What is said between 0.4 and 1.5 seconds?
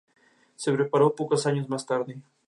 Se separó pocos